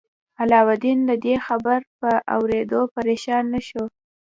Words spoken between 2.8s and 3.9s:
پریشان نه شو.